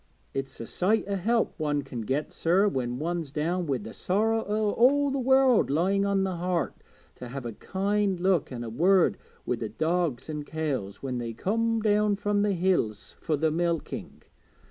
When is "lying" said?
5.69-6.07